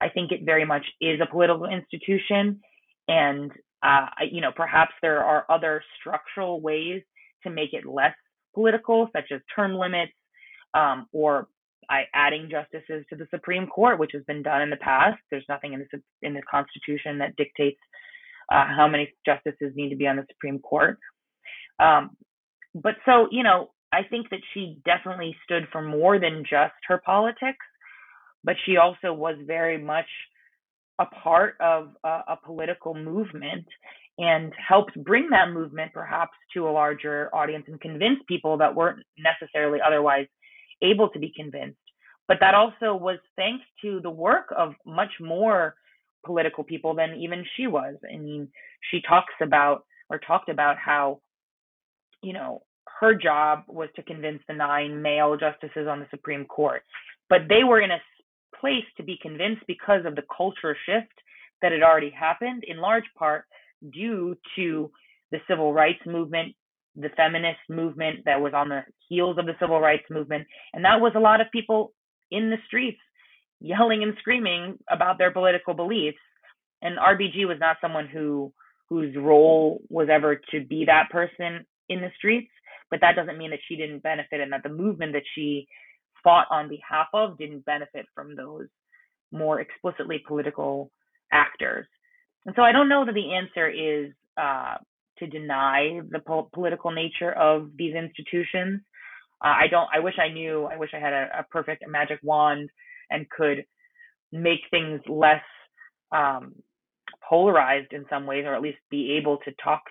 [0.00, 2.60] I think it very much is a political institution.
[3.08, 3.50] And,
[3.82, 7.02] uh, you know, perhaps there are other structural ways
[7.44, 8.14] to make it less
[8.54, 10.12] political, such as term limits
[10.74, 11.48] um, or
[11.88, 15.18] I, adding justices to the Supreme Court, which has been done in the past.
[15.30, 17.78] There's nothing in the in the Constitution that dictates
[18.52, 20.98] uh, how many justices need to be on the Supreme Court.
[21.78, 22.16] Um,
[22.74, 27.00] but so you know, I think that she definitely stood for more than just her
[27.04, 27.64] politics,
[28.44, 30.06] but she also was very much
[30.98, 33.66] a part of a, a political movement
[34.18, 39.04] and helped bring that movement perhaps to a larger audience and convince people that weren't
[39.18, 40.26] necessarily otherwise
[40.82, 41.78] able to be convinced.
[42.28, 45.74] But that also was thanks to the work of much more
[46.24, 47.94] political people than even she was.
[48.12, 48.48] I mean,
[48.90, 51.20] she talks about or talked about how,
[52.26, 52.62] you know,
[53.00, 56.82] her job was to convince the nine male justices on the Supreme Court.
[57.30, 58.00] But they were in a
[58.60, 61.12] place to be convinced because of the culture shift
[61.62, 63.44] that had already happened, in large part
[63.92, 64.90] due to
[65.30, 66.54] the civil rights movement
[66.98, 70.46] the feminist movement that was on the heels of the civil rights movement.
[70.72, 71.92] And that was a lot of people
[72.30, 72.98] in the streets
[73.60, 76.16] yelling and screaming about their political beliefs.
[76.80, 78.52] And RBG was not someone who
[78.88, 82.50] whose role was ever to be that person in the streets,
[82.90, 85.66] but that doesn't mean that she didn't benefit and that the movement that she
[86.22, 88.66] fought on behalf of didn't benefit from those
[89.32, 90.90] more explicitly political
[91.32, 91.86] actors.
[92.44, 94.76] And so I don't know that the answer is uh,
[95.18, 98.82] to deny the po- political nature of these institutions.
[99.44, 99.88] Uh, I don't.
[99.94, 100.64] I wish I knew.
[100.64, 102.70] I wish I had a, a perfect magic wand
[103.10, 103.64] and could
[104.32, 105.42] make things less
[106.12, 106.54] um,
[107.28, 109.82] polarized in some ways, or at least be able to talk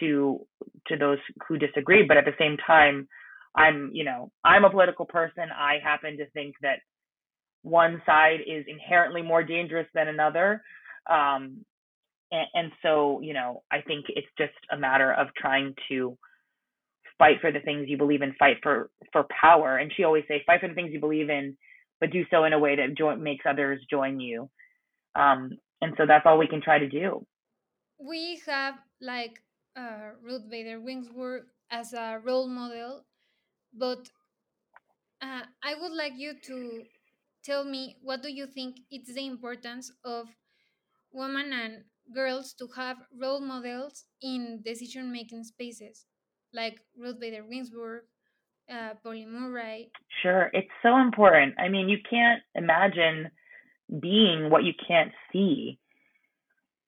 [0.00, 0.46] to
[0.86, 2.04] to those who disagree.
[2.06, 3.08] But at the same time,
[3.54, 5.44] I'm you know I'm a political person.
[5.56, 6.78] I happen to think that
[7.62, 10.62] one side is inherently more dangerous than another.
[11.10, 11.64] Um,
[12.30, 16.16] and, and so you know i think it's just a matter of trying to
[17.18, 20.42] fight for the things you believe in fight for for power and she always say
[20.46, 21.56] fight for the things you believe in
[22.00, 24.48] but do so in a way that join, makes others join you
[25.14, 27.24] um, and so that's all we can try to do
[27.98, 29.40] we have like
[29.78, 33.04] uh, ruth bader ginsburg as a role model
[33.72, 34.10] but
[35.22, 36.82] uh, i would like you to
[37.44, 40.26] tell me what do you think it's the importance of
[41.12, 46.06] women and girls to have role models in decision making spaces
[46.52, 48.02] like Ruth Bader Ginsburg,
[48.72, 49.90] uh, Pauli Murray.
[50.22, 51.54] Sure, it's so important.
[51.58, 53.30] I mean, you can't imagine
[54.00, 55.78] being what you can't see.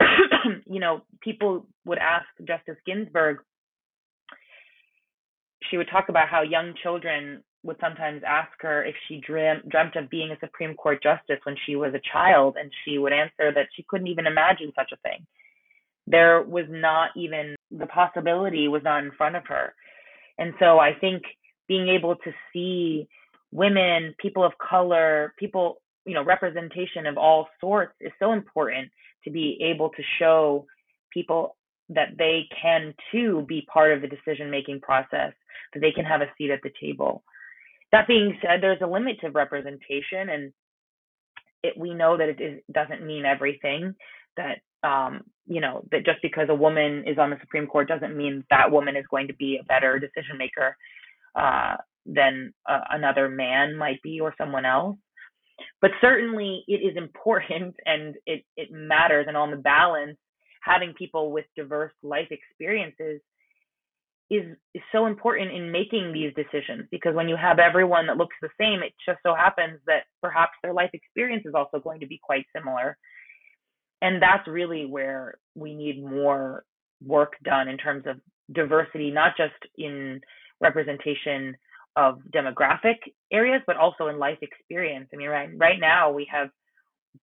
[0.66, 3.38] you know, people would ask Justice Ginsburg,
[5.70, 9.96] she would talk about how young children would sometimes ask her if she dream, dreamt
[9.96, 13.52] of being a Supreme Court justice when she was a child, and she would answer
[13.52, 15.26] that she couldn't even imagine such a thing.
[16.06, 19.74] There was not even the possibility was not in front of her.
[20.38, 21.22] And so I think
[21.68, 23.06] being able to see
[23.52, 28.90] women, people of color, people, you know, representation of all sorts is so important
[29.24, 30.66] to be able to show
[31.12, 31.56] people
[31.90, 35.32] that they can too be part of the decision making process,
[35.74, 37.22] that they can have a seat at the table.
[37.92, 40.52] That being said, there's a limit to representation, and
[41.62, 43.94] it, we know that it is, doesn't mean everything.
[44.36, 48.16] That um, you know that just because a woman is on the Supreme Court doesn't
[48.16, 50.76] mean that woman is going to be a better decision maker
[51.34, 51.76] uh,
[52.06, 54.96] than uh, another man might be or someone else.
[55.80, 59.26] But certainly, it is important and it it matters.
[59.26, 60.16] And on the balance,
[60.60, 63.20] having people with diverse life experiences
[64.30, 68.36] is is so important in making these decisions because when you have everyone that looks
[68.40, 72.06] the same it just so happens that perhaps their life experience is also going to
[72.06, 72.96] be quite similar.
[74.02, 76.64] And that's really where we need more
[77.04, 78.18] work done in terms of
[78.52, 80.20] diversity not just in
[80.60, 81.56] representation
[81.96, 82.96] of demographic
[83.32, 85.08] areas but also in life experience.
[85.12, 86.50] I mean right right now we have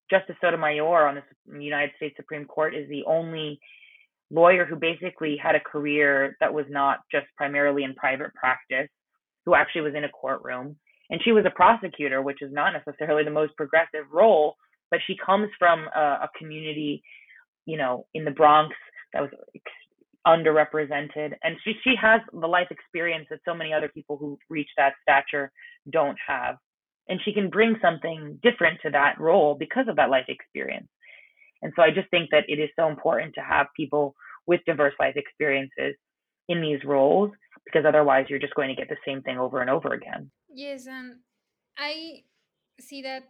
[0.09, 1.15] justice sotomayor on
[1.47, 3.59] the united states supreme court is the only
[4.31, 8.89] lawyer who basically had a career that was not just primarily in private practice,
[9.45, 10.75] who actually was in a courtroom.
[11.09, 14.55] And she was a prosecutor, which is not necessarily the most progressive role,
[14.91, 17.01] but she comes from a, a community,
[17.65, 18.75] you know, in the Bronx
[19.13, 19.31] that was
[20.27, 21.33] underrepresented.
[21.43, 24.93] And she, she has the life experience that so many other people who reach that
[25.01, 25.51] stature
[25.89, 26.57] don't have.
[27.09, 30.87] And she can bring something different to that role because of that life experience.
[31.61, 34.93] And so I just think that it is so important to have people with diverse
[34.99, 35.95] life experiences
[36.49, 37.31] in these roles
[37.65, 40.31] because otherwise you're just going to get the same thing over and over again.
[40.53, 41.15] Yes, and
[41.77, 42.23] I
[42.79, 43.23] see that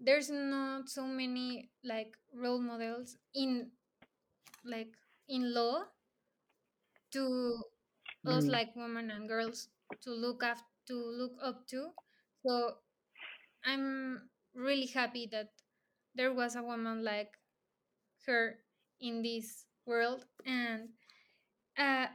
[0.00, 3.68] there's not so many like role models in
[4.64, 4.94] like
[5.28, 5.82] in law
[7.12, 7.62] to
[8.26, 8.50] us mm.
[8.50, 9.68] like women and girls
[10.02, 11.90] to look after to look up to
[12.44, 12.72] so
[13.64, 14.22] i'm
[14.54, 15.48] really happy that
[16.14, 17.30] there was a woman like
[18.26, 18.58] her
[19.00, 20.88] in this world and
[21.78, 22.06] uh,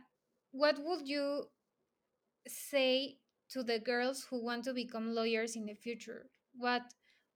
[0.52, 1.46] what would you
[2.48, 3.18] say
[3.50, 6.28] to the girls who want to become lawyers in the future?
[6.56, 6.82] What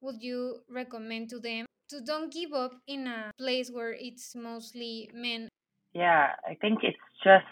[0.02, 1.66] would you recommend to them?
[1.89, 5.50] To don't give up in a place where it's mostly men.
[5.94, 7.52] Yeah i think it's just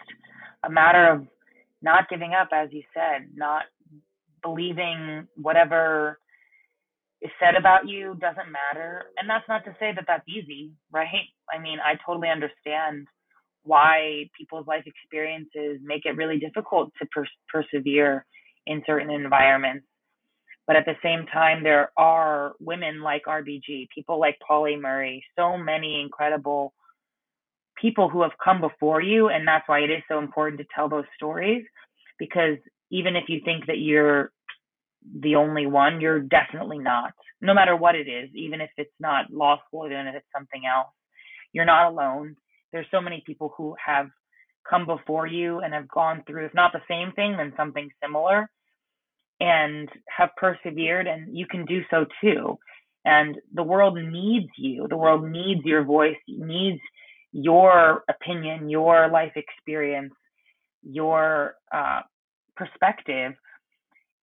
[0.64, 1.28] a matter of
[1.82, 3.64] not giving up as you said not
[4.44, 6.20] believing whatever
[7.22, 9.06] is said about you doesn't matter.
[9.18, 11.28] And that's not to say that that's easy, right?
[11.54, 13.08] I mean, I totally understand
[13.64, 18.26] why people's life experiences make it really difficult to per- persevere
[18.66, 19.86] in certain environments.
[20.66, 25.58] But at the same time, there are women like RBG, people like Pauli Murray, so
[25.58, 26.74] many incredible
[27.82, 29.30] people who have come before you.
[29.30, 31.66] And that's why it is so important to tell those stories
[32.20, 32.58] because
[32.92, 34.32] even if you think that you're
[35.22, 36.02] the only one.
[36.02, 37.12] You're definitely not,
[37.42, 40.62] no matter what it is, even if it's not law school, even if it's something
[40.66, 40.94] else.
[41.54, 42.36] You're not alone.
[42.72, 44.08] There's so many people who have
[44.70, 48.50] come before you and have gone through, if not the same thing, then something similar
[49.40, 52.58] and have persevered, and you can do so too.
[53.06, 54.86] And the world needs you.
[54.90, 56.82] The world needs your voice, needs
[57.32, 60.14] your opinion, your life experience,
[60.84, 62.02] your uh,
[62.60, 63.34] perspective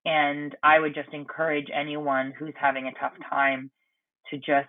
[0.07, 3.71] and I would just encourage anyone who's having a tough time
[4.31, 4.69] to just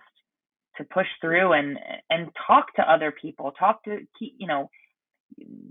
[0.76, 1.78] to push through and
[2.10, 4.68] and talk to other people, talk to you know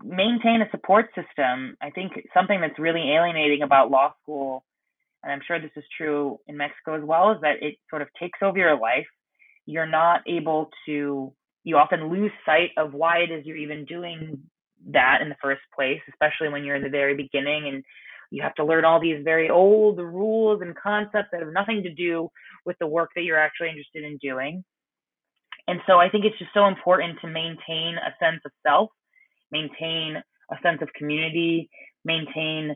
[0.03, 1.75] maintain a support system.
[1.81, 4.63] I think something that's really alienating about law school,
[5.21, 8.07] and I'm sure this is true in Mexico as well, is that it sort of
[8.19, 9.07] takes over your life.
[9.65, 11.33] You're not able to,
[11.65, 14.41] you often lose sight of why it is you're even doing
[14.87, 17.83] that in the first place, especially when you're in the very beginning and
[18.31, 21.93] you have to learn all these very old rules and concepts that have nothing to
[21.93, 22.29] do
[22.65, 24.63] with the work that you're actually interested in doing.
[25.67, 28.89] And so I think it's just so important to maintain a sense of self,
[29.51, 30.21] maintain
[30.51, 31.69] a sense of community,
[32.05, 32.75] maintain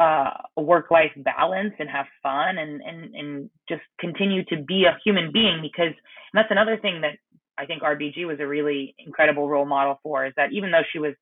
[0.00, 4.96] uh, a work-life balance, and have fun, and and and just continue to be a
[5.04, 5.60] human being.
[5.62, 5.94] Because
[6.34, 7.16] that's another thing that
[7.58, 10.98] I think RBG was a really incredible role model for is that even though she
[10.98, 11.14] was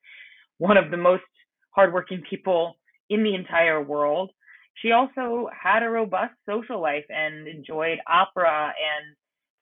[0.59, 1.23] one of the most
[1.77, 2.77] hardworking people
[3.11, 4.31] in the entire world.
[4.83, 9.17] She also had a robust social life and enjoyed opera and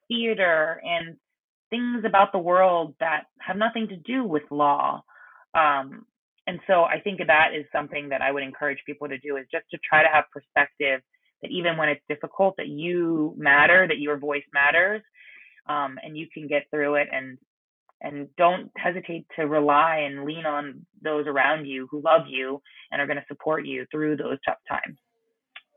[0.07, 1.15] theater and
[1.69, 5.03] things about the world that have nothing to do with law.
[5.53, 6.05] Um,
[6.47, 9.45] and so I think that is something that I would encourage people to do is
[9.51, 11.01] just to try to have perspective
[11.41, 15.01] that even when it's difficult, that you matter, that your voice matters,
[15.67, 17.37] um, and you can get through it and
[18.01, 22.61] and don't hesitate to rely and lean on those around you who love you
[22.91, 24.97] and are going to support you through those tough times.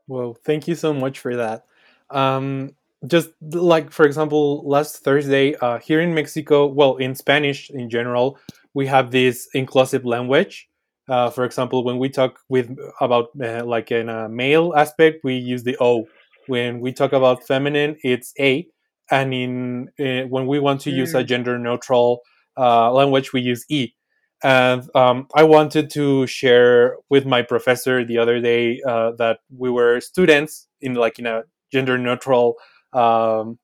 [0.09, 1.66] Well, thank you so much for that.
[2.11, 2.74] Um,
[3.07, 8.39] just like, for example, last Thursday uh, here in Mexico, well, in Spanish in general,
[8.74, 10.68] we have this inclusive language.
[11.09, 15.36] Uh, for example, when we talk with about uh, like in a male aspect, we
[15.36, 16.07] use the O.
[16.49, 18.68] When we talk about feminine, it's A
[19.11, 20.96] and in uh, when we want to mm.
[20.96, 21.26] use a mm.
[21.26, 22.20] gender neutral
[22.56, 23.94] uh, language, we use e.
[24.42, 29.68] And um, I wanted to share with my professor the other day uh, that we
[29.68, 31.42] were students in like in a
[31.72, 32.54] gender neutral
[32.92, 33.59] um,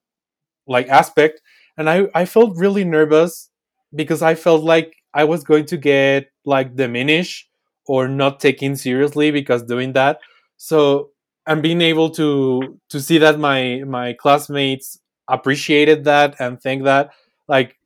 [0.67, 1.41] like aspect,
[1.77, 3.51] and I I felt really nervous
[3.95, 7.49] because I felt like I was going to get like diminished
[7.87, 10.19] or not taken seriously because doing that.
[10.57, 11.11] So
[11.47, 14.99] and being able to to see that my my classmates
[15.29, 17.11] appreciated that and think that
[17.49, 17.77] like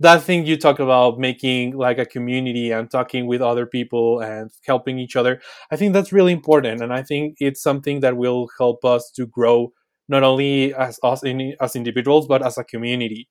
[0.00, 4.50] that thing you talk about making like a community and talking with other people and
[4.66, 5.40] helping each other
[5.72, 6.82] i think that's really important.
[6.82, 9.72] And i think it's something that will help us to grow
[10.08, 13.28] not only as us in, as individuals but as a community.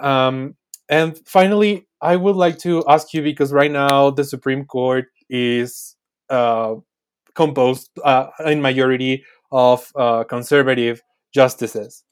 [0.00, 0.56] Um,
[0.88, 5.96] and finally i would like to ask you because right now the supreme court is
[6.30, 6.74] uh,
[7.34, 11.02] composed uh, in majority of uh, conservative
[11.34, 12.04] justices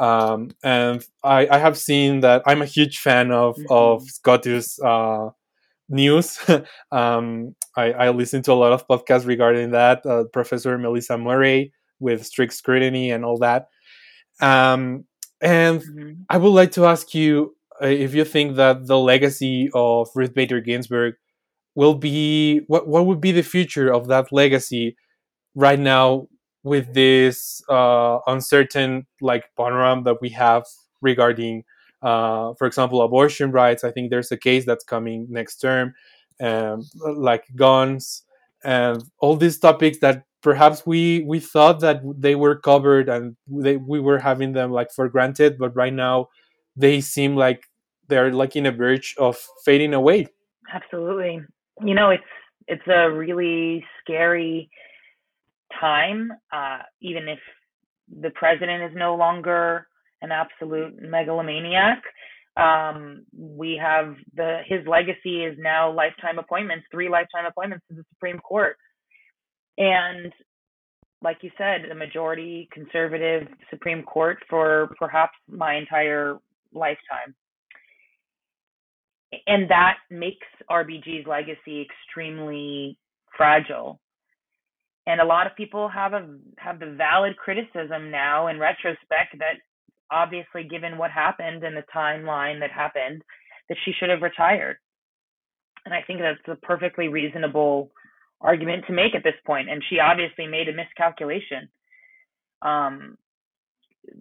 [0.00, 3.66] um, and I, I, have seen that I'm a huge fan of mm-hmm.
[3.68, 5.28] of SCOTUS uh,
[5.90, 6.38] news.
[6.92, 10.06] um, I, I, listen to a lot of podcasts regarding that.
[10.06, 13.68] Uh, Professor Melissa Murray with strict scrutiny and all that.
[14.40, 15.04] Um,
[15.42, 16.12] and mm-hmm.
[16.30, 20.32] I would like to ask you uh, if you think that the legacy of Ruth
[20.32, 21.14] Bader Ginsburg
[21.74, 24.96] will be what what would be the future of that legacy
[25.54, 26.26] right now
[26.62, 30.64] with this uh, uncertain like panorama that we have
[31.00, 31.64] regarding,
[32.02, 33.84] uh, for example, abortion rights.
[33.84, 35.94] I think there's a case that's coming next term,
[36.40, 38.24] um, like guns
[38.62, 43.76] and all these topics that perhaps we we thought that they were covered and they,
[43.76, 46.28] we were having them like for granted, but right now
[46.76, 47.64] they seem like
[48.08, 50.26] they're like in a verge of fading away.
[50.72, 51.40] Absolutely.
[51.82, 52.22] You know, it's
[52.66, 54.70] it's a really scary
[55.78, 57.38] time, uh, even if
[58.20, 59.86] the president is no longer
[60.22, 62.02] an absolute megalomaniac.
[62.56, 68.04] Um, we have the his legacy is now lifetime appointments, three lifetime appointments to the
[68.12, 68.76] Supreme Court,
[69.78, 70.32] and
[71.22, 76.38] like you said, the majority conservative Supreme Court for perhaps my entire
[76.72, 77.34] lifetime.
[79.46, 82.96] And that makes RBG's legacy extremely
[83.36, 84.00] fragile
[85.06, 86.26] and a lot of people have a
[86.58, 89.56] have the valid criticism now in retrospect that
[90.10, 93.22] obviously given what happened and the timeline that happened
[93.68, 94.76] that she should have retired.
[95.84, 97.90] And i think that's a perfectly reasonable
[98.40, 99.68] argument to make at this point.
[99.70, 101.68] and she obviously made a miscalculation.
[102.62, 103.16] Um,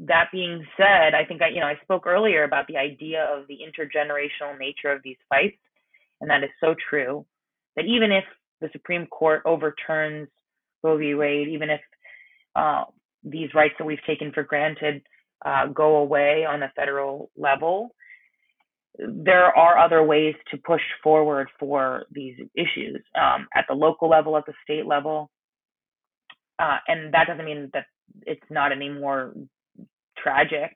[0.07, 3.47] that being said i think i you know i spoke earlier about the idea of
[3.47, 5.57] the intergenerational nature of these fights.
[6.21, 7.25] And that is so true.
[7.75, 8.25] That even if
[8.61, 10.27] the supreme court overturns
[10.83, 11.15] Roe v.
[11.15, 11.81] Wade, even if
[12.55, 12.83] uh,
[13.23, 15.01] these rights that we've taken for granted
[15.45, 17.95] uh, go away on a federal level,
[18.97, 24.37] there are other ways to push forward for these issues um, at the local level,
[24.37, 25.29] at the state level.
[26.57, 27.85] Uh, and that doesn't mean that
[28.25, 29.33] it's not any more
[30.17, 30.71] tragic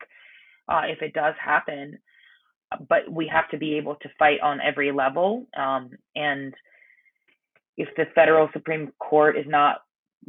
[0.69, 1.97] uh, if it does happen,
[2.87, 5.45] but we have to be able to fight on every level.
[5.57, 6.53] Um, and
[7.75, 9.81] if the federal Supreme Court is not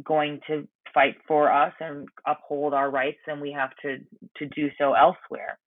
[0.03, 3.97] going to fight for us and uphold our rights, then we have to
[4.37, 5.59] to do so elsewhere.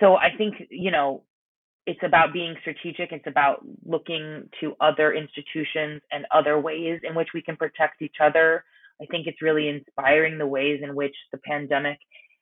[0.00, 1.22] So I think you know
[1.86, 3.12] it's about being strategic.
[3.12, 8.16] It's about looking to other institutions and other ways in which we can protect each
[8.22, 8.64] other.
[9.00, 11.98] I think it's really inspiring the ways in which the pandemic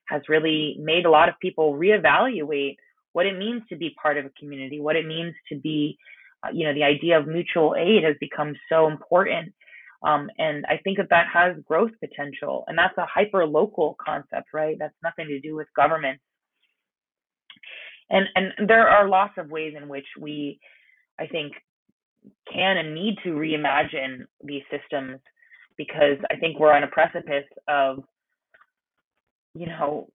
[0.09, 2.77] has really made a lot of people reevaluate
[3.13, 5.97] what it means to be part of a community, what it means to be,
[6.45, 9.55] uh, you know, the idea of mutual aid has become so important
[10.03, 12.65] um, and I think that that has growth potential.
[12.69, 14.77] And that's a hyper local concept, right?
[14.79, 16.21] That's nothing to do with government.
[18.11, 20.61] And, and there are lots of ways in which we,
[21.19, 21.53] I think,
[22.53, 25.21] can and need to reimagine these systems
[25.77, 28.05] because I think we're on a precipice of,
[29.55, 30.09] you know,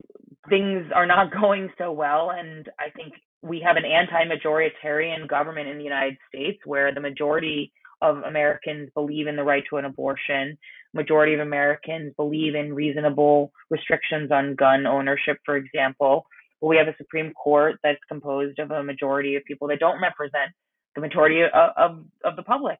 [0.49, 2.31] things are not going so well.
[2.31, 7.01] And I think we have an anti majoritarian government in the United States where the
[7.01, 7.71] majority
[8.01, 10.57] of Americans believe in the right to an abortion.
[10.93, 16.25] Majority of Americans believe in reasonable restrictions on gun ownership, for example.
[16.59, 20.01] But we have a Supreme Court that's composed of a majority of people that don't
[20.01, 20.51] represent
[20.95, 22.77] the majority of, of, of the public.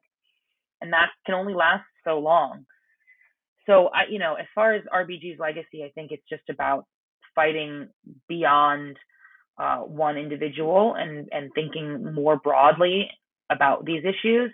[0.80, 2.64] And that can only last so long.
[3.66, 6.84] So I, you know, as far as RBG's legacy, I think it's just about
[7.34, 7.88] fighting
[8.28, 8.96] beyond
[9.58, 13.08] uh, one individual and and thinking more broadly
[13.50, 14.50] about these issues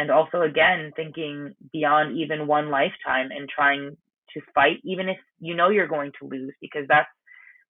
[0.00, 3.96] and also again thinking beyond even one lifetime and trying
[4.32, 7.08] to fight even if you know you're going to lose because that's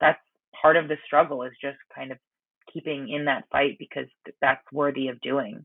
[0.01, 0.19] that's
[0.63, 2.19] part of the struggle is just kind of
[2.73, 4.07] keeping in that fight because
[4.41, 5.65] that's worthy of doing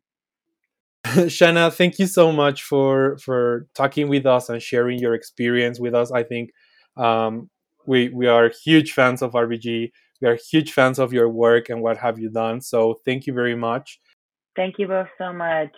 [1.06, 5.94] Shana, thank you so much for for talking with us and sharing your experience with
[5.94, 6.12] us.
[6.12, 6.50] I think
[6.98, 7.48] um,
[7.86, 9.92] we we are huge fans of RBG.
[10.20, 12.60] We are huge fans of your work and what have you done.
[12.60, 14.00] So thank you very much.
[14.56, 15.76] Thank you both so much.